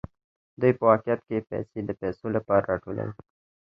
دوی 0.61 0.71
په 0.77 0.83
واقعیت 0.89 1.21
کې 1.27 1.47
پیسې 1.51 1.79
د 1.85 1.89
پیسو 2.01 2.25
لپاره 2.35 2.67
راټولوي 2.71 3.11